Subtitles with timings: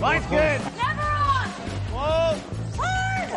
[0.00, 0.60] Line's good.
[0.76, 1.48] Never on!
[1.92, 2.38] Whoa.
[2.76, 3.30] Hard!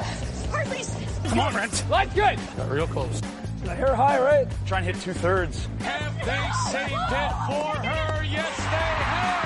[0.52, 0.84] Hardly.
[1.30, 1.90] Come on, Brent.
[1.90, 2.38] Line's good.
[2.58, 3.22] Got real close.
[3.64, 4.48] The hair high, right?
[4.66, 5.68] Try and hit two thirds.
[5.80, 8.24] Have they saved it for her?
[8.24, 9.40] Yes, they have.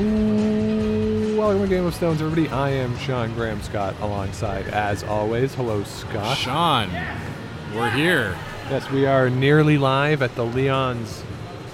[0.00, 2.48] Ooh, welcome to Game of Stones, everybody.
[2.48, 5.54] I am Sean Graham Scott, alongside, as always.
[5.54, 6.36] Hello, Scott.
[6.36, 6.90] Sean,
[7.74, 8.36] we're here.
[8.70, 11.22] Yes, we are nearly live at the Leon's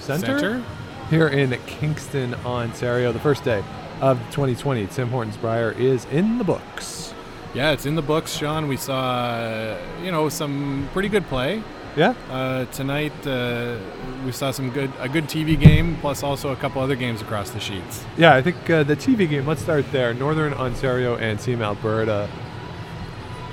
[0.01, 0.65] Center, Center?
[1.10, 3.12] Here in Kingston, Ontario.
[3.12, 3.62] The first day
[4.01, 4.87] of 2020.
[4.88, 7.14] Tim Hortons Brier is in the books.
[7.55, 8.69] Yeah, it's in the books, Sean.
[8.69, 11.62] We saw, uh, you know, some pretty good play
[11.97, 13.12] Yeah, uh, tonight.
[13.27, 13.78] Uh,
[14.27, 17.50] we saw some good, a good TV game, plus also a couple other games across
[17.50, 18.05] the sheets.
[18.19, 18.34] yeah.
[18.34, 19.47] I think uh, the TV game.
[19.47, 20.12] Let's start there.
[20.12, 22.28] Northern Ontario and Team Alberta.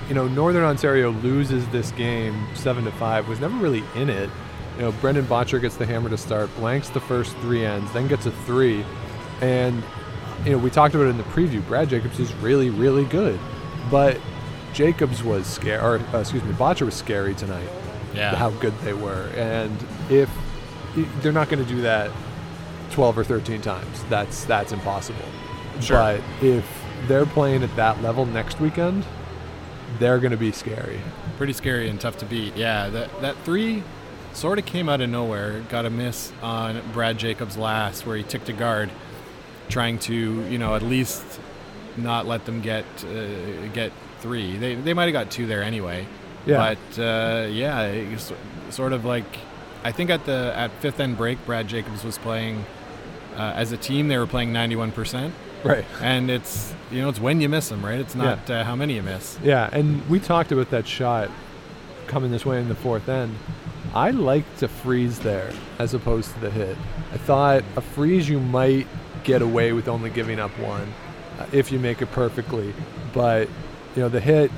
[0.09, 3.29] You know, Northern Ontario loses this game seven to five.
[3.29, 4.29] Was never really in it.
[4.77, 8.07] You know, Brendan Bottcher gets the hammer to start, blanks the first three ends, then
[8.07, 8.83] gets a three,
[9.41, 9.83] and
[10.45, 11.65] you know we talked about it in the preview.
[11.67, 13.39] Brad Jacobs is really, really good,
[13.91, 14.19] but
[14.73, 15.79] Jacobs was scary.
[15.79, 17.69] Or uh, excuse me, Bottcher was scary tonight.
[18.15, 18.35] Yeah.
[18.35, 19.75] how good they were, and
[20.09, 20.29] if
[21.21, 22.11] they're not going to do that
[22.91, 25.25] 12 or 13 times, that's that's impossible.
[25.81, 25.97] Sure.
[25.97, 26.65] But if
[27.07, 29.05] they're playing at that level next weekend,
[29.99, 30.99] they're going to be scary.
[31.37, 32.55] Pretty scary and tough to beat.
[32.55, 33.83] Yeah, that that three
[34.33, 35.61] sort of came out of nowhere.
[35.69, 38.89] Got a miss on Brad Jacobs' last, where he ticked a guard,
[39.69, 41.23] trying to you know at least
[41.97, 44.57] not let them get uh, get three.
[44.57, 46.07] They they might have got two there anyway.
[46.45, 46.75] Yeah.
[46.75, 48.17] But uh, yeah,
[48.69, 49.25] sort of like
[49.83, 52.65] I think at the at fifth end break, Brad Jacobs was playing
[53.35, 54.07] uh, as a team.
[54.07, 55.33] They were playing 91 percent.
[55.63, 55.85] Right.
[56.01, 57.99] And it's you know it's when you miss them, right?
[57.99, 59.39] It's not uh, how many you miss.
[59.41, 61.29] Yeah, and we talked about that shot
[62.07, 63.35] coming this way in the fourth end.
[63.95, 66.77] I like to freeze there as opposed to the hit.
[67.11, 68.87] I thought a freeze you might
[69.23, 70.91] get away with only giving up one
[71.39, 72.73] uh, if you make it perfectly,
[73.13, 73.47] but
[73.95, 74.51] you know the hit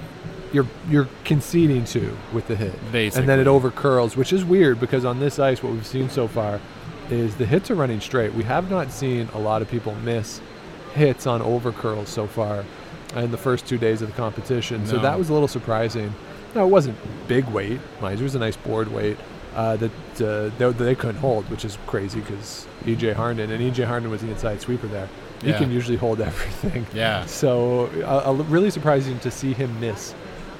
[0.53, 2.73] you're you're conceding to with the hit,
[3.17, 6.27] and then it overcurls, which is weird because on this ice what we've seen so
[6.27, 6.61] far
[7.09, 8.33] is the hits are running straight.
[8.33, 10.39] We have not seen a lot of people miss
[10.93, 12.63] hits on overcurls so far
[13.15, 14.85] in the first two days of the competition.
[14.87, 16.13] So that was a little surprising.
[16.55, 17.79] No, it wasn't big weight.
[18.01, 19.17] Mind you, it was a nice board weight
[19.55, 23.85] uh, that uh, they, they couldn't hold, which is crazy because EJ Harnden and EJ
[23.87, 25.09] Harnden was the inside sweeper there.
[25.41, 25.57] He Yeah.
[25.59, 26.87] can usually hold everything.
[26.93, 27.25] Yeah.
[27.25, 30.15] So uh, really surprising to see him miss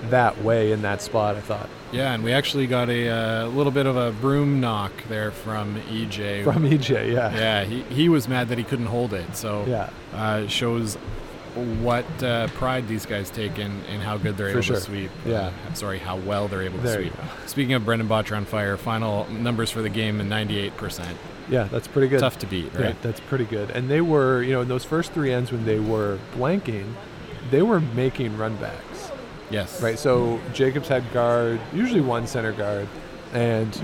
[0.10, 1.36] that way in that spot.
[1.38, 4.92] I thought Yeah, and we actually got a uh, little bit of a broom knock
[5.08, 6.44] there from EJ.
[6.44, 7.14] from EJ.
[7.14, 7.34] Yeah.
[7.34, 9.36] yeah, he, he was mad that he couldn't hold it.
[9.36, 9.90] So Yeah.
[10.14, 10.98] uh, it shows
[11.56, 14.76] what uh, pride these guys take in, in how good they're For able sure.
[14.76, 15.12] to sweep.
[15.26, 15.52] Yeah.
[15.70, 17.14] Uh, sorry, how well they're able to There sweep.
[17.46, 21.06] Speaking of Brendan Bottcher on fire, final numbers for the game in 98%.
[21.50, 22.20] Yeah, that's pretty good.
[22.20, 23.02] Tough to beat, Yeah, right?
[23.02, 23.70] that's pretty good.
[23.72, 26.94] And they were, you know, in those first three ends when they were blanking,
[27.52, 29.12] they were making runbacks,
[29.52, 29.82] Yes.
[29.82, 29.98] right?
[30.00, 32.88] So Jacobs had guard, usually one center guard,
[33.34, 33.80] and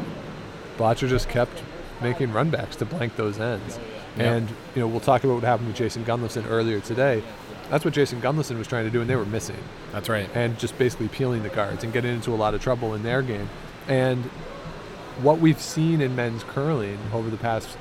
[0.77, 1.61] Bottcher just kept
[2.01, 3.79] making runbacks to blank those ends.
[4.17, 4.33] Yeah.
[4.33, 7.23] And you know, we'll talk about what happened with Jason Gunnlaugson earlier today.
[7.71, 9.57] That's what Jason Gunnlaugson was trying to do, and they were missing
[9.91, 10.29] That's right.
[10.35, 13.21] and just basically peeling the guards and getting into a lot of trouble in their
[13.23, 13.49] game.
[13.87, 14.25] And
[15.23, 17.77] what we've seen in men's curling over the past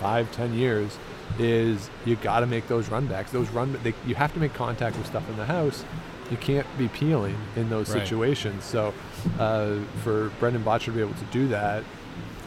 [0.00, 0.98] five, ten years
[1.38, 3.30] is you got to make those runbacks.
[3.30, 5.84] Those run, they, you have to make contact with stuff in the house.
[6.30, 8.02] You can't be peeling in those Right.
[8.02, 8.64] situations.
[8.64, 8.92] So
[9.38, 11.84] uh, for Brendan Bottcher to be able to do that,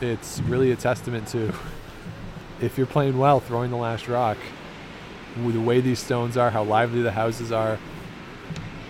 [0.01, 1.53] it's really a testament to
[2.61, 4.38] if you're playing well, throwing the last rock.
[5.46, 7.78] The way these stones are, how lively the houses are,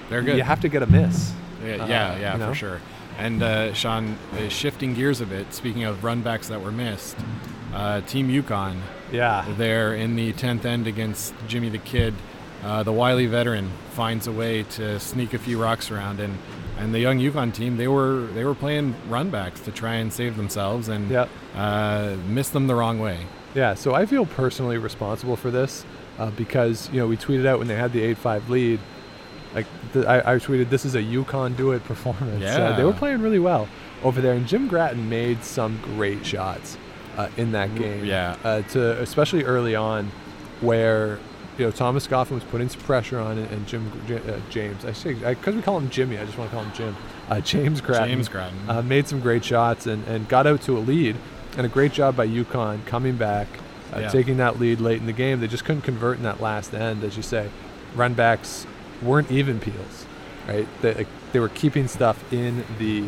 [0.09, 0.37] They're good.
[0.37, 1.33] you have to get a miss.
[1.65, 2.49] Yeah, Uh, yeah, yeah, you know?
[2.49, 2.79] for sure.
[3.19, 7.17] And uh, Sean, uh, shifting gears a bit, speaking of runbacks that were missed,
[7.73, 8.81] uh, Team Yukon,
[9.11, 9.43] Yeah.
[9.57, 12.13] there in the 10th end against Jimmy the Kid,
[12.63, 16.37] uh, the wily veteran finds a way to sneak a few rocks around, and,
[16.79, 20.37] and the young Yukon team they were they were playing runbacks to try and save
[20.37, 21.29] themselves, and Yep.
[21.55, 23.17] uh, missed them the wrong way.
[23.55, 25.85] Yeah, so I feel personally responsible for this
[26.17, 28.79] uh, because you know we tweeted out when they had the eight-five lead.
[29.55, 32.41] Like the, I, I tweeted, "This is a Yukon do it performance."
[32.71, 33.67] Uh, they were playing really well
[34.03, 36.77] over there, and Jim Grattan made some great shots
[37.17, 38.05] uh, in that game.
[38.05, 38.35] yeah.
[38.43, 40.11] uh, to especially early on,
[40.61, 41.17] where
[41.57, 44.85] you know Thomas Scoffin was putting some pressure on it, and Jim uh, James.
[44.85, 46.95] I say because we call him Jimmy, I just want to call him Jim.
[47.29, 48.09] Uh, James Grattan.
[48.09, 48.57] James Grattan.
[48.69, 51.15] uh, made some great shots and, and got out to a lead,
[51.57, 53.47] and a great job by Yukon coming back,
[53.95, 54.09] uh, Yeah.
[54.09, 55.39] taking that lead late in the game.
[55.39, 57.49] They just couldn't convert in that last end, as you say.
[57.95, 58.65] Runbacks
[59.01, 60.05] weren't even peels,
[60.47, 60.67] right?
[60.81, 63.03] They like, they were keeping stuff in the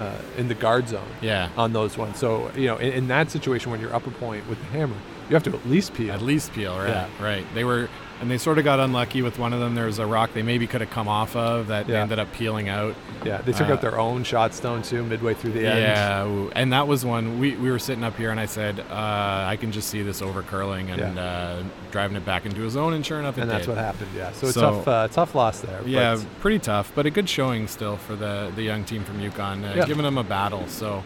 [0.00, 1.06] uh, in the guard zone.
[1.20, 1.50] Yeah.
[1.56, 4.48] On those ones, so you know, in, in that situation when you're up a point
[4.48, 4.96] with the hammer,
[5.28, 6.12] you have to at least peel.
[6.12, 6.88] At least peel, right?
[6.88, 7.08] Yeah.
[7.22, 7.46] Right.
[7.54, 7.88] They were,
[8.20, 9.74] and they sort of got unlucky with one of them.
[9.74, 12.02] There was a rock they maybe could have come off of that Yeah.
[12.02, 12.94] ended up peeling out.
[13.24, 15.80] Yeah, they took Uh, out their own shot stone too midway through the end.
[15.80, 19.44] Yeah, and that was one we, we were sitting up here, and I said, uh,
[19.48, 21.22] I can just see this over curling and Yeah.
[21.22, 23.74] uh, driving it back into his own, and sure enough, it and that's did.
[23.74, 24.10] what happened.
[24.16, 25.80] Yeah, so, a tough, uh, tough loss there.
[25.86, 29.64] Yeah, pretty tough, but a good showing still for the, the young team from Yukon,
[29.64, 30.64] uh, giving them a battle.
[30.68, 31.02] So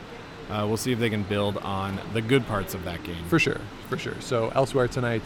[0.50, 3.22] uh, we'll see if they can build on the good parts of that game.
[3.28, 4.14] For sure, for sure.
[4.20, 5.22] So elsewhere tonight,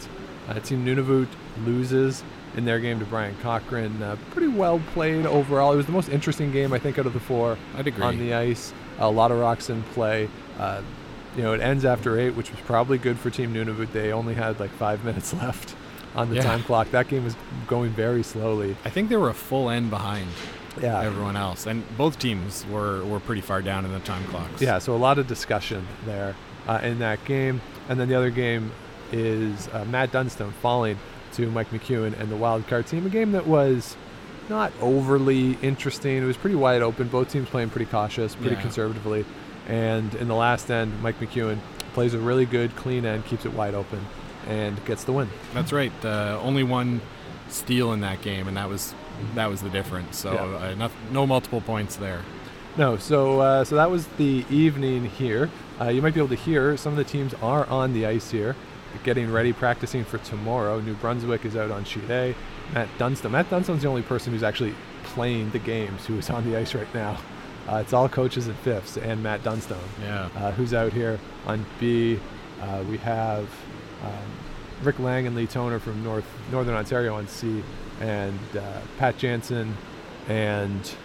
[0.49, 1.27] uh, Team Nunavut
[1.65, 2.23] loses
[2.57, 4.01] in their game to Bryan Cochrane.
[4.01, 5.73] Uh, pretty well played overall.
[5.73, 8.03] It was the most interesting game I think out of the four I'd agree.
[8.03, 8.73] on the ice.
[8.99, 10.29] A lot of rocks in play.
[10.59, 10.81] Uh,
[11.35, 13.91] you know, it ends after eight, which was probably good for Team Nunavut.
[13.91, 15.75] They only had like five minutes left
[16.15, 16.43] on the Yeah.
[16.43, 16.91] time clock.
[16.91, 17.35] That game was
[17.65, 18.75] going very slowly.
[18.85, 20.27] I think they were a full end behind
[20.81, 24.61] Yeah, everyone else, and both teams were, were pretty far down in the time clocks.
[24.61, 26.35] Yeah, so a lot of discussion there
[26.67, 27.61] uh, in that game.
[27.89, 28.71] And then the other game
[29.11, 30.97] is uh, Matt Dunstone falling
[31.33, 33.05] to Mike McEwen and the wild card team.
[33.05, 33.95] A game that was
[34.49, 36.17] not overly interesting.
[36.17, 37.07] It was pretty wide open.
[37.07, 38.61] Both teams playing pretty cautious, pretty Yeah.
[38.61, 39.25] conservatively.
[39.67, 41.59] And in the last end, Mike McEwen
[41.93, 44.05] plays a really good, clean end, keeps it wide open,
[44.47, 45.29] and gets the win.
[45.53, 45.91] That's right.
[46.03, 47.01] Uh, only one
[47.49, 48.93] steal in that game, and that was
[49.35, 50.17] that was the difference.
[50.17, 50.67] So Yeah.
[50.69, 52.21] uh, no, no multiple points there.
[52.77, 55.49] No, so uh, so that was the evening here.
[55.79, 58.31] Uh, you might be able to hear some of the teams are on the ice
[58.31, 58.55] here,
[59.03, 60.79] getting ready, practicing for tomorrow.
[60.79, 62.35] New Brunswick is out on sheet A.
[62.73, 63.31] Matt Dunstone.
[63.33, 64.73] Matt Dunstone's the only person who's actually
[65.03, 67.17] playing the games who is on the ice right now.
[67.69, 70.29] Uh, it's all coaches and fifths and Matt Dunstone, Yeah.
[70.35, 72.19] uh, who's out here on B.
[72.61, 73.43] Uh, we have
[74.03, 74.11] um,
[74.81, 77.63] Rick Lang and Lee Toner from North Northern Ontario on C,
[78.01, 79.75] and uh, Pat Janssen
[80.27, 80.95] and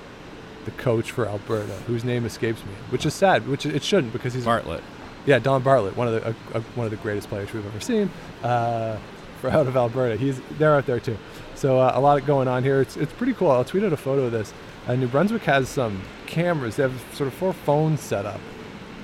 [0.64, 3.46] the coach for Alberta, whose name escapes me, which is sad.
[3.48, 4.82] Which it shouldn't because he's Bartlett.
[5.26, 7.80] yeah, Don Bartlett, one of the a, a, one of the greatest players we've ever
[7.80, 8.10] seen
[8.42, 8.98] uh,
[9.40, 10.16] for out of Alberta.
[10.16, 11.18] He's they're out there too.
[11.54, 12.80] So uh, a lot going on here.
[12.80, 13.50] It's it's pretty cool.
[13.50, 14.52] I'll tweet out a photo of this.
[14.86, 16.76] Uh, New Brunswick has some cameras.
[16.76, 18.40] They have sort of four phones set up.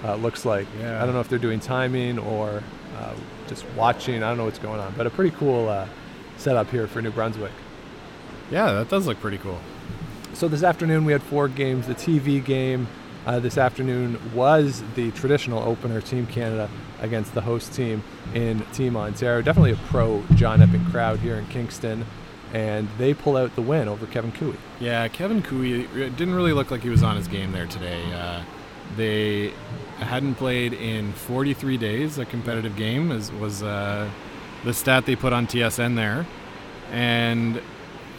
[0.03, 0.67] Uh, looks like.
[0.79, 1.03] Yeah.
[1.03, 2.63] I don't know if they're doing timing or
[2.99, 3.15] uh,
[3.49, 4.23] just watching.
[4.23, 5.87] I don't know what's going on, but a pretty cool uh,
[6.37, 7.53] setup here for New Brunswick.
[8.51, 9.59] Yeah, that does look pretty cool.
[10.35, 11.87] So this afternoon we had four games.
[11.87, 12.89] The TV game
[13.27, 16.69] uh, this afternoon was the traditional opener, Team Canada
[17.01, 18.03] against the host team
[18.35, 19.43] in Team Ontario.
[19.43, 22.05] Definitely a pro John Epping crowd here in Kingston,
[22.53, 24.55] and they pull out the win over Kevin Koe.
[24.81, 28.03] Yeah, Kevin Koe didn't really look like he was on his game there today.
[28.13, 28.43] Uh,
[28.97, 29.53] they
[29.99, 34.09] hadn't played in 43 days a competitive game, as was uh,
[34.65, 36.27] the stat they put on TSN there,
[36.91, 37.61] and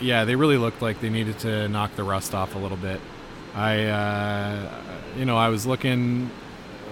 [0.02, 3.00] yeah, they really looked like they needed to knock the rust off a little bit.
[3.54, 4.70] I, uh,
[5.18, 6.30] you know, I was looking,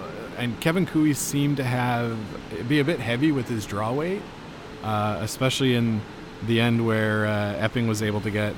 [0.00, 2.16] uh, and Kevin Koe seemed to have
[2.68, 4.22] be a bit heavy with his draw weight,
[4.82, 6.00] uh, especially in
[6.46, 8.54] the end where uh, Epping was able to get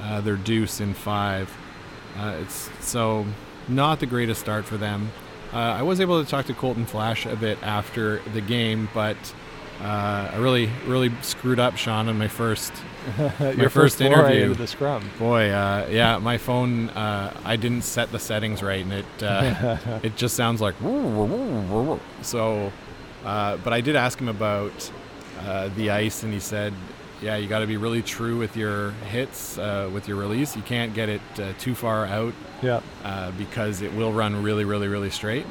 [0.00, 1.54] uh, their deuce in five.
[2.16, 3.26] It's so
[3.68, 5.10] not the greatest start for them.
[5.52, 9.16] Uh, I was able to talk to Colton Flasch a bit after the game, but
[9.80, 12.72] uh, I really, really screwed up, Sean, on my first
[13.40, 14.42] Your first foray interview.
[14.46, 15.08] into the scrum.
[15.18, 16.88] Boy, uh, yeah, my phone.
[16.90, 20.74] Uh, I didn't set the settings right, and it uh, it just sounds like.
[22.22, 22.72] So,
[23.24, 24.90] uh, but I did ask him about
[25.40, 26.72] uh, the ice, and he said,
[27.24, 30.54] "Yeah, you got to be really true with your hits, uh, with your release.
[30.56, 32.80] You can't get it uh, too far out Yeah.
[33.04, 35.46] uh, because it will run really, really, really straight."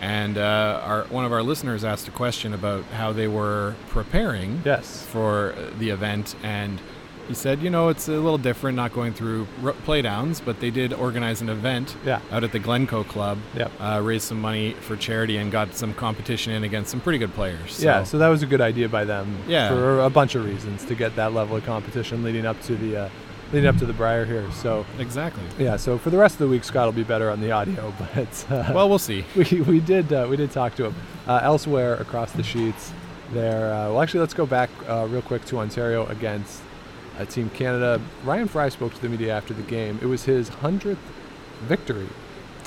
[0.00, 4.62] And uh, our one of our listeners asked a question about how they were preparing
[4.64, 5.04] Yes.
[5.10, 6.78] for the event, and
[7.28, 9.46] he said, you know, it's a little different not going through
[9.86, 12.20] playdowns, but they did organize an event Yeah.
[12.32, 13.70] out at the Glencoe Club, Yep.
[13.80, 17.34] uh, raised some money for charity, and got some competition in against some pretty good
[17.34, 17.74] players.
[17.76, 18.04] So, yeah.
[18.04, 19.36] So that was a good idea by them.
[19.46, 19.68] Yeah.
[19.68, 22.96] For a bunch of reasons to get that level of competition leading up to the
[22.96, 23.08] uh,
[23.52, 24.44] leading up to the Brier here.
[24.52, 25.42] So exactly.
[25.58, 25.76] yeah.
[25.76, 28.46] So for the rest of the week, Scott will be better on the audio, but
[28.50, 29.24] uh, Well, we'll see.
[29.34, 30.94] we, we did uh, we did talk to him
[31.26, 32.92] uh, elsewhere across the sheets
[33.32, 33.72] there.
[33.72, 36.60] Uh, well, actually, let's go back uh, real quick to Ontario against
[37.18, 38.00] uh, Team Canada.
[38.24, 39.98] Ryan Fry spoke to the media after the game.
[40.00, 41.00] It was his hundredth
[41.62, 42.08] victory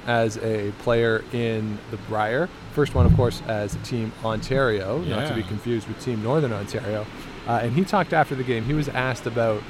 [0.08, 2.50] as a player in the Brier.
[2.74, 7.06] First one, of course, as Team Ontario, not to be confused with Team Northern Ontario.
[7.48, 8.64] Uh, and he talked after the game.
[8.64, 9.62] He was asked about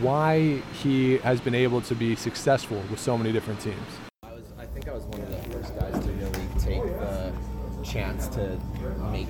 [0.00, 3.76] why he has been able to be successful with so many different teams.
[4.22, 7.32] I was, I think I was one of the first guys to really take the
[7.82, 8.58] chance to
[9.10, 9.26] make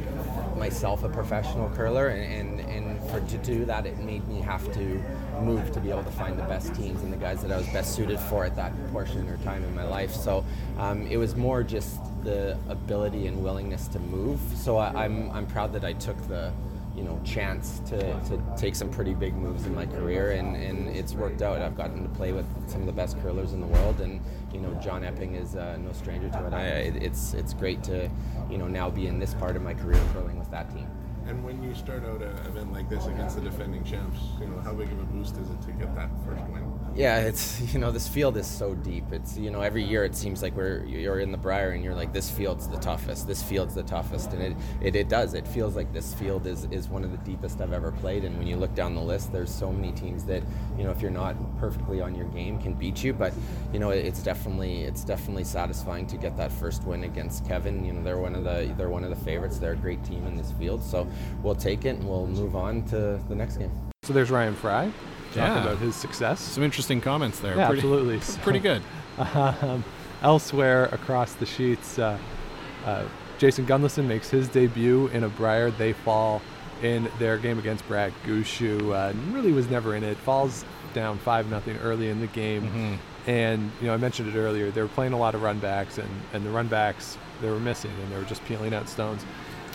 [0.56, 4.64] myself a professional curler, and, and, and for to do that, it made me have
[4.74, 5.02] to
[5.40, 7.66] move to be able to find the best teams and the guys that I was
[7.68, 10.12] best suited for at that portion or time in my life.
[10.12, 10.44] So
[10.78, 14.40] um, it was more just the ability and willingness to move.
[14.54, 16.52] So I, I'm I'm proud that I took the
[16.96, 20.88] you know chance to, to take some pretty big moves in my career and, and
[20.88, 23.66] it's worked out i've gotten to play with some of the best curlers in the
[23.66, 24.20] world and
[24.52, 26.64] you know john epping is uh, no stranger to it I,
[26.98, 28.10] it's it's great to
[28.50, 30.88] you know now be in this part of my career curling with that team
[31.30, 34.58] And when you start out an event like this against the defending champs, you know
[34.62, 36.69] how big of a boost is it to get that first win?
[36.94, 39.04] Yeah it's you know this field is so deep.
[39.12, 41.94] It's you know every year it seems like we're you're in the brier and you're
[41.94, 44.32] like this field's the toughest this field's the toughest.
[44.32, 45.34] And it, it, it does.
[45.34, 48.24] It feels like this field is, is one of the deepest i've ever played.
[48.24, 50.42] And when you look down the list there's so many teams that
[50.76, 53.12] you know if you're not perfectly on your game can beat you.
[53.12, 53.32] But
[53.72, 57.84] you know it's definitely it's definitely satisfying to get that first win against kevin.
[57.84, 59.58] You know they're one of the they're one of the favorites.
[59.58, 60.82] They're a great team in this field.
[60.82, 61.06] So
[61.42, 63.70] we'll take it and we'll move on to the next game.
[64.02, 64.90] So there's Ryan Fry
[65.34, 65.62] talking Yeah.
[65.64, 66.40] about his success.
[66.40, 67.56] Some interesting comments there.
[67.56, 68.18] Yeah, pretty, absolutely.
[68.42, 68.82] Pretty good.
[69.18, 69.84] Um,
[70.22, 72.16] elsewhere across the sheets, uh,
[72.86, 73.04] uh,
[73.38, 75.70] Jason Gunnlaugson makes his debut in a Brier.
[75.70, 76.40] They fall
[76.82, 78.92] in their game against Brad Gushue.
[78.94, 80.16] Uh, really was never in it.
[80.18, 84.70] Falls down five nothing early in the game, and you know I mentioned it earlier.
[84.70, 88.12] They were playing a lot of runbacks, and and the runbacks they were missing, and
[88.12, 89.22] they were just peeling out stones.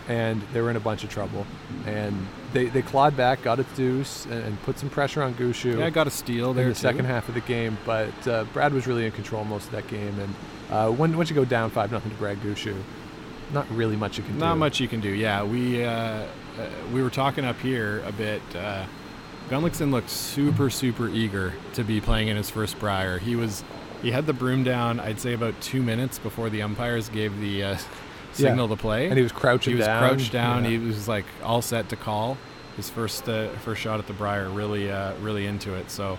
[0.07, 1.47] And they were in a bunch of trouble,
[1.87, 5.79] and they, they clawed back, got a deuce, and, and put some pressure on Gushue
[5.79, 6.81] Yeah, got a steal there in the too.
[6.81, 9.87] second half of the game, but uh, Brad was really in control most of that
[9.87, 10.19] game.
[10.19, 10.35] And
[10.69, 12.75] uh, when, once you go down five nothing to Brad Gushue,
[13.51, 14.39] not really much you can do.
[14.39, 15.09] Not much you can do.
[15.09, 16.25] Yeah, we uh, uh,
[16.93, 18.41] we were talking up here a bit.
[18.55, 18.85] Uh,
[19.49, 23.17] Gunnlaugson looked super super eager to be playing in his first Brier.
[23.19, 23.63] He was
[24.01, 24.99] he had the broom down.
[24.99, 27.77] I'd say about two minutes before the umpires gave the
[28.35, 29.07] signal to play.
[29.07, 30.07] And he was crouching He was down.
[30.09, 30.63] crouched down.
[30.63, 30.71] Yeah.
[30.71, 32.37] He was like all set to call
[32.77, 34.49] his first uh, first shot at the Brier.
[34.49, 35.89] Really uh, really into it.
[35.91, 36.17] So.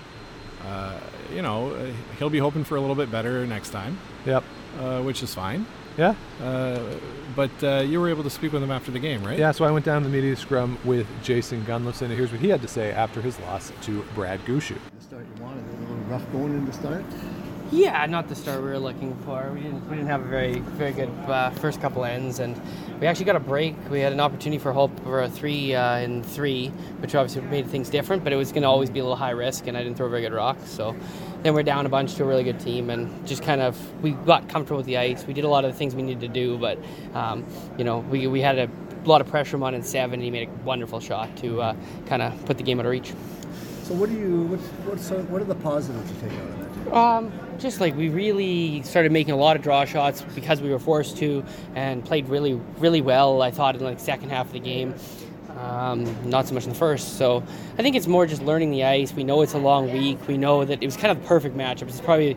[0.67, 0.99] Uh,
[1.33, 1.87] you know, uh,
[2.19, 4.43] he'll be hoping for a little bit better next time, Yep.
[4.81, 5.65] uh, which is fine.
[5.97, 6.15] Yeah.
[6.43, 6.81] Uh,
[7.37, 9.39] but uh, you were able to speak with him after the game, right?
[9.39, 9.53] Yeah.
[9.53, 12.49] So I went down to the media scrum with Jason Gunnlaugson, and here's what he
[12.49, 14.77] had to say after his loss to Brad Gushue.
[14.99, 17.05] The start you wanted, a little rough going in the start.
[17.73, 19.51] Yeah, not the start we were looking for.
[19.53, 22.61] We didn't, we didn't have a very very good uh, first couple ends, and
[23.01, 23.75] we actually got a break.
[23.91, 26.69] We had an opportunity for hope for a three uh, in three,
[27.01, 28.23] which obviously made things different.
[28.23, 30.09] But it was going to always be a little high risk, and I didn't throw
[30.09, 30.59] very good rock.
[30.65, 30.95] So
[31.43, 34.13] then we're down a bunch to a really good team, and just kind of we
[34.13, 35.27] got comfortable with the ice.
[35.27, 36.79] We did a lot of the things we needed to do, but
[37.15, 37.45] um,
[37.77, 38.71] you know we, we had a
[39.05, 42.23] lot of pressure on in seven, and he made a wonderful shot to uh, kind
[42.23, 43.13] of put the game out of reach.
[43.83, 46.66] So what do you uh, what are the positives you take out of that?
[46.93, 50.79] Um, just like we really started making a lot of draw shots because we were
[50.79, 53.43] forced to, and played really, really well.
[53.43, 54.95] I thought in like second half of the game,
[55.59, 57.17] um, not so much in the first.
[57.17, 57.43] So
[57.79, 59.13] I think it's more just learning the ice.
[59.13, 60.27] We know it's a long week.
[60.29, 61.89] We know that it was kind of the perfect matchup.
[61.89, 62.37] It's probably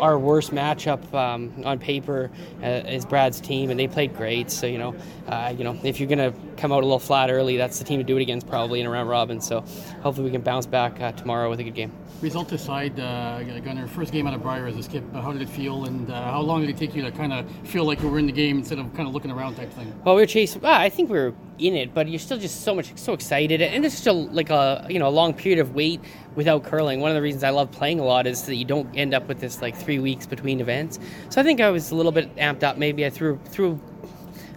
[0.00, 2.30] our worst matchup um, on paper
[2.62, 4.50] uh, is Brad's team, and they played great.
[4.50, 4.94] So you know,
[5.28, 7.98] uh, you know, if you're gonna come out a little flat early, that's the team
[7.98, 9.40] to do it against probably in a round robin.
[9.40, 9.60] So
[10.02, 11.92] hopefully we can bounce back uh, tomorrow with a good game.
[12.22, 15.50] Result aside, uh, Gunnar, first game out of Brier as a skip, how did it
[15.50, 18.08] feel and uh, how long did it take you to kind of feel like you
[18.08, 19.92] were in the game instead of kind of looking around type thing?
[20.02, 20.64] Well, we were chasing.
[20.64, 23.84] I think we were in it, but you're still just so much so excited, and
[23.84, 26.00] it's still like a you know a long period of wait
[26.34, 27.00] without curling.
[27.00, 29.28] One of the reasons I love playing a lot is that you don't end up
[29.28, 30.98] with this like three weeks between events.
[31.30, 32.78] So I think I was a little bit amped up.
[32.78, 33.80] Maybe I threw threw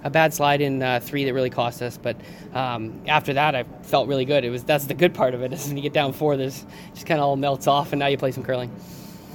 [0.04, 2.16] a bad slide in uh, three that really cost us, but
[2.54, 4.44] um, after that I felt really good.
[4.44, 6.66] It was that's the good part of it is when you get down four, this
[6.94, 8.72] just kind of all melts off, and now you play some curling.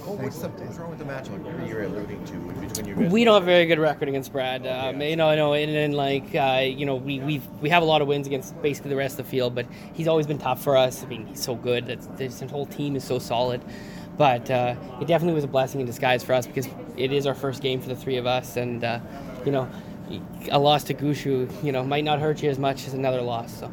[0.07, 1.31] Oh, what's, the, what's wrong with the match?
[1.31, 3.13] Like you're alluding to between you guys.
[3.13, 4.67] We don't have a very good record against Brad.
[4.67, 7.83] Um, You know, I know, and then like uh, you know, we we we have
[7.83, 10.39] a lot of wins against basically the rest of the field, but he's always been
[10.39, 11.03] tough for us.
[11.03, 11.87] I mean, he's so good.
[11.87, 13.63] That this whole team is so solid.
[14.17, 17.35] But uh, it definitely was a blessing in disguise for us because it is our
[17.35, 19.01] first game for the three of us, and uh,
[19.45, 19.69] you know,
[20.51, 23.61] a loss to Gushue, you know, might not hurt you as much as another loss.
[23.61, 23.71] So.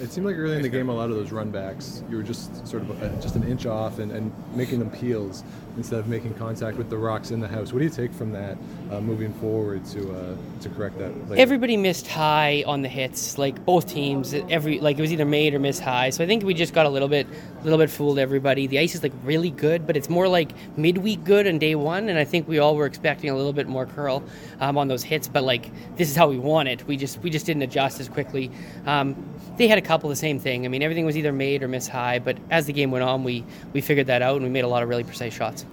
[0.00, 2.66] It seemed like early in the game, a lot of those runbacks, you were just
[2.66, 5.44] sort of uh, just an inch off and, and making them peels
[5.76, 7.72] instead of making contact with the rocks in the house.
[7.72, 8.56] What do you take from that
[8.90, 11.28] uh, moving forward to uh, to correct that?
[11.28, 11.40] later?
[11.40, 14.34] Everybody missed high on the hits, like both teams.
[14.48, 16.10] Every like it was either made or missed high.
[16.10, 17.26] So I think we just got a little bit,
[17.60, 18.66] a little bit fooled everybody.
[18.66, 22.08] The ice is like really good, but it's more like midweek good on day one.
[22.08, 24.22] And I think we all were expecting a little bit more curl
[24.60, 25.28] um, on those hits.
[25.28, 26.86] But like this is how we want it.
[26.86, 28.50] We just we just didn't adjust as quickly.
[28.86, 29.14] Um,
[29.56, 30.64] they had a couple the same thing.
[30.64, 32.20] I mean, everything was either made or missed high.
[32.20, 34.68] But as the game went on, we we figured that out and we made a
[34.68, 35.66] lot of really precise shots.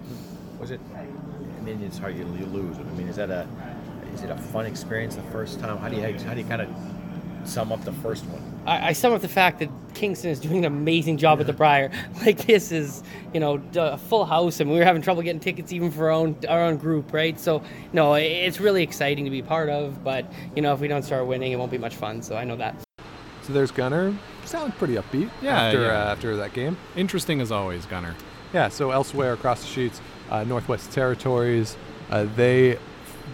[0.58, 0.80] Was it?
[0.96, 2.76] I mean, it's hard you, lose.
[2.78, 3.46] I mean, is that a?
[4.10, 5.76] Was it a fun experience the first time?
[5.78, 6.68] How do you how do you kind of
[7.44, 8.42] sum up the first one?
[8.66, 11.52] I, I sum up the fact that Kingston is doing an amazing job at the
[11.52, 11.92] Brier.
[12.26, 15.72] Like this is, you know, a full house, and we were having trouble getting tickets
[15.72, 17.38] even for our own our own group, right?
[17.38, 20.02] So, no, it- it's really exciting to be part of.
[20.02, 22.20] But you know, if we don't start winning, it won't be much fun.
[22.22, 22.74] So I know that.
[23.48, 24.14] So there's Gunner.
[24.44, 25.88] Sounds pretty upbeat Yeah, after yeah.
[25.88, 26.76] Uh, after that game.
[26.94, 28.14] Interesting as always, Gunner.
[28.52, 31.74] Yeah, so elsewhere across the sheets, uh, Northwest Territories,
[32.10, 32.78] uh, they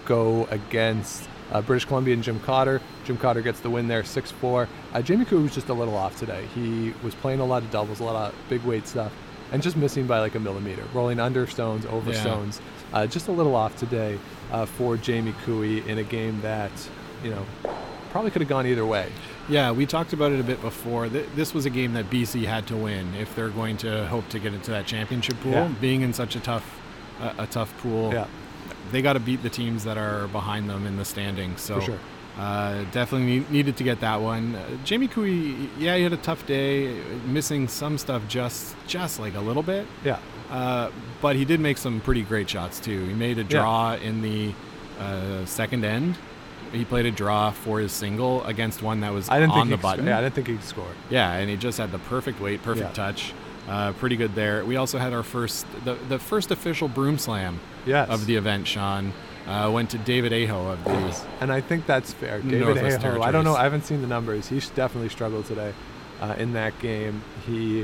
[0.06, 2.80] go against uh, British Columbia and Jim Cotter.
[3.04, 4.68] Jim Cotter gets the win there, 6 4.
[4.92, 6.46] Uh, Jamie Koe was just a little off today.
[6.54, 9.12] He was playing a lot of doubles, a lot of big weight stuff,
[9.50, 12.20] and just missing by like a millimeter, rolling under stones, over Yeah.
[12.20, 12.60] stones.
[12.92, 14.16] Uh, just a little off today
[14.52, 16.70] uh, for Jamie Koe in a game that,
[17.24, 17.44] you know,
[18.14, 19.10] probably could have gone either way.
[19.48, 21.08] Yeah, we talked about it a bit before.
[21.08, 24.38] This was a game that BC had to win if they're going to hope to
[24.38, 25.50] get into that championship pool.
[25.50, 25.68] Yeah.
[25.80, 26.64] Being in such a tough,
[27.20, 28.28] a, a tough pool, Yeah.
[28.92, 31.60] they got to beat the teams that are behind them in the standings.
[31.60, 31.98] So, For sure.
[32.38, 34.54] uh, definitely need, needed to get that one.
[34.54, 39.34] Uh, Jamie Koe, yeah, he had a tough day, missing some stuff just just like
[39.34, 39.88] a little bit.
[40.04, 40.20] Yeah.
[40.52, 43.06] Uh, but he did make some pretty great shots too.
[43.06, 44.54] He made a draw in the
[45.00, 46.16] uh, second end.
[46.74, 49.68] He played a draw for his single against one that was I didn't on think
[49.68, 50.04] the he could button.
[50.04, 50.90] sc- yeah, I didn't think he could score.
[51.10, 53.04] Yeah, and he just had the perfect weight, perfect Yeah.
[53.04, 53.32] touch.
[53.68, 54.62] Uh, pretty good there.
[54.64, 58.08] We also had our first, the, the first official broom slam Yes.
[58.10, 59.12] of the event, Sean.
[59.46, 61.22] Uh, went to David Aho of the.
[61.40, 62.40] And I think that's fair.
[62.40, 63.54] David Northwest Aho, I don't know.
[63.54, 64.48] I haven't seen the numbers.
[64.48, 65.72] He definitely struggled today
[66.22, 67.22] uh, in that game.
[67.46, 67.82] He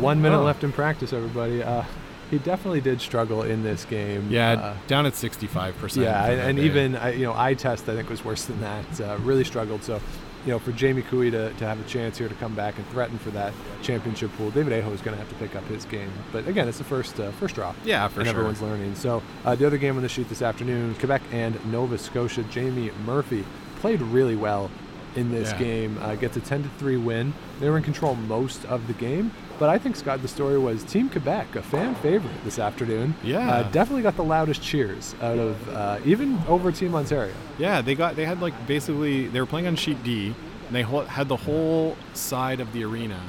[0.00, 0.42] one minute Oh.
[0.44, 1.12] left in practice.
[1.12, 1.84] Everybody, uh,
[2.30, 4.28] he definitely did struggle in this game.
[4.30, 5.96] Yeah, Uh, down at 65%.
[6.02, 9.00] yeah, and, and even I, you know, eye test I think was worse than that.
[9.00, 9.82] Uh, really struggled.
[9.82, 10.00] So,
[10.46, 12.86] you know, for Jamie Koe to, to have a chance here to come back and
[12.88, 15.84] threaten for that championship pool, David Aho is going to have to pick up his
[15.84, 16.10] game.
[16.32, 17.74] But again, it's the first uh, first draw.
[17.84, 18.36] Yeah, for and sure.
[18.36, 18.94] everyone's learning.
[18.94, 22.42] So uh, the other game on the sheet this afternoon, Quebec and Nova Scotia.
[22.44, 23.44] Jamie Murphy
[23.80, 24.70] played really well
[25.16, 25.58] in this Yeah.
[25.58, 25.98] game.
[26.00, 27.34] Uh, gets a 10 to three win.
[27.58, 29.32] They were in control most of the game.
[29.60, 33.14] But I think Scott, the story was Team Quebec, a fan favorite this afternoon.
[33.22, 33.48] Yeah.
[33.48, 37.34] uh, definitely got the loudest cheers out of uh, even over Team Ontario.
[37.58, 40.34] Yeah, they got they had like basically they were playing on sheet D,
[40.66, 43.20] and they had the whole side of the arena,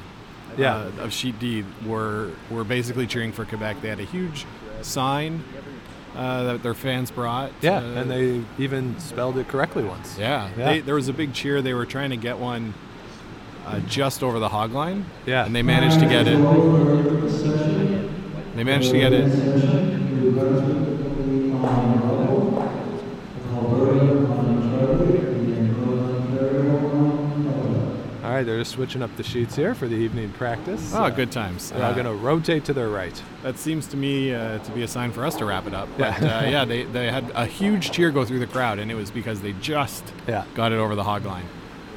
[0.58, 0.77] Yeah.
[0.97, 3.82] uh, of sheet D were were basically cheering for Quebec.
[3.82, 4.45] They had a huge
[4.82, 5.43] sign
[6.15, 7.51] uh, that their fans brought.
[7.62, 10.17] Yeah, uh, and they even spelled it correctly once.
[10.17, 10.65] yeah, Yeah.
[10.65, 11.62] They, there was a big cheer.
[11.62, 12.73] They were trying to get one
[13.65, 15.06] uh, just over the hog line.
[15.26, 15.45] Yeah.
[15.45, 16.38] and they managed to get it.
[18.56, 19.32] They managed to get it.
[28.24, 30.91] All right, they're just switching up the sheets here for the evening practice.
[30.93, 31.71] Oh, good times.
[31.71, 33.19] They're Uh, going to rotate to their right.
[33.41, 35.89] That seems to me uh, to be a sign for us to wrap it up.
[35.97, 36.17] Yeah.
[36.19, 38.95] But uh, yeah, they, they had a huge cheer go through the crowd, and it
[38.95, 40.45] was because they just Yeah.
[40.54, 41.45] got it over the hog line.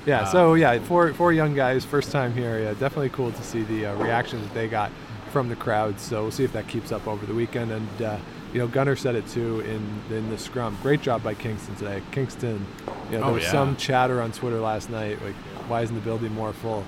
[0.06, 2.58] Yeah, Uh, so yeah, four four young guys, first time here.
[2.58, 4.90] Yeah, definitely cool to see the uh, reaction that they got
[5.32, 5.98] from the crowd.
[5.98, 7.70] So we'll see if that keeps up over the weekend.
[7.72, 8.18] And uh,
[8.52, 10.76] you know, Gunner said it too in in the scrum.
[10.82, 12.02] Great job by Kingston today.
[12.12, 12.66] Kingston,
[13.10, 13.50] you know, Oh, there was yeah.
[13.52, 15.34] some chatter on Twitter last night, like
[15.68, 16.84] why isn't the building more full?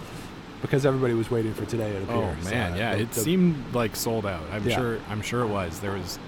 [0.62, 1.90] Because everybody was waiting for today.
[1.92, 2.50] It Oh appears.
[2.50, 4.42] man, Uh, yeah, the- it the- seemed like sold out.
[4.52, 4.76] I'm Yeah.
[4.76, 4.98] sure.
[5.10, 5.80] I'm sure it was.
[5.80, 6.18] There was.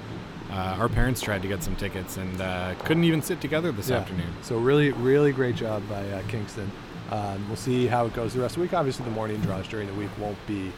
[0.51, 3.91] Uh, our parents tried to get some tickets and uh, couldn't even sit together this
[3.91, 3.99] Yeah.
[3.99, 4.33] afternoon.
[4.43, 6.71] So really, really great job by uh, Kingston.
[7.11, 8.75] Um, we'll see how it goes the rest of the week.
[8.75, 10.73] Obviously, the morning draws during the week won't be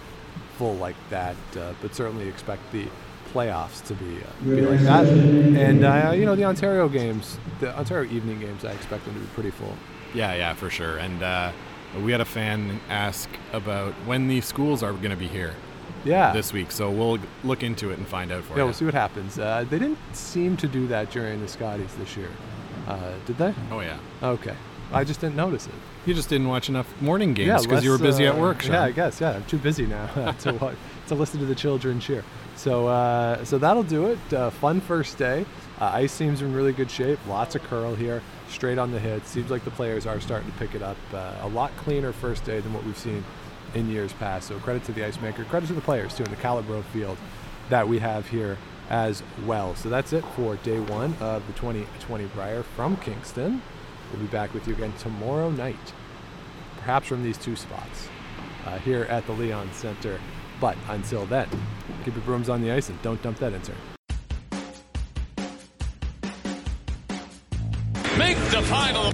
[0.58, 2.86] full like that, uh, but certainly expect the
[3.32, 5.06] playoffs to be, uh, be like that.
[5.06, 9.20] And uh, you know, the Ontario games, the Ontario evening games, I expect them to
[9.20, 9.76] be pretty full.
[10.14, 10.98] Yeah, yeah, for sure.
[10.98, 11.52] And uh,
[12.02, 15.54] we had a fan ask about when the schools are going to be here.
[16.04, 16.32] Yeah.
[16.32, 18.58] This week, so we'll look into it and find out for Yeah, you.
[18.60, 19.38] Yeah, we'll see what happens.
[19.38, 22.30] Uh, they didn't seem to do that during the Scotties this year,
[22.88, 23.54] uh, did they?
[23.70, 23.98] Oh yeah.
[24.22, 24.54] Okay,
[24.92, 25.74] I just didn't notice it.
[26.06, 28.62] You just didn't watch enough morning games because you were busy at uh, work.
[28.62, 28.72] Sean.
[28.72, 29.20] Yeah, I guess.
[29.20, 30.06] Yeah, I'm too busy now
[30.40, 30.72] to wa-
[31.08, 32.24] to listen to the children cheer.
[32.56, 34.32] So uh, so that'll do it.
[34.32, 35.44] Uh, fun first day.
[35.80, 37.18] Uh, ice seems in really good shape.
[37.26, 39.26] Lots of curl here, straight on the hit.
[39.26, 40.96] Seems like the players are starting to pick it up.
[41.12, 43.22] Uh, a lot cleaner first day than what we've seen
[43.74, 44.48] in years past.
[44.48, 45.44] So credit to the ice maker.
[45.44, 47.18] Credit to the players too in the Calibro field
[47.68, 49.74] that we have here as well.
[49.76, 53.62] So that's it for day one of the 2020 Brier from Kingston.
[54.12, 55.92] We'll be back with you again tomorrow night
[56.80, 58.08] perhaps from these two spots
[58.66, 60.18] uh, here at the Leon Center.
[60.60, 61.48] But until then,
[62.04, 63.76] keep your brooms on the ice and don't dump that insert.
[68.18, 69.12] Make the final.